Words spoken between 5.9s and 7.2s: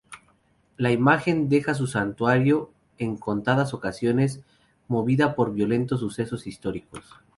sucesos históricos.